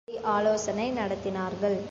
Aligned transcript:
அங்கே 0.07 0.13
சென்று 0.13 0.21
கூடி 0.21 0.33
ஆலோசனை 0.35 0.85
நடத்தினார்கள். 0.91 1.77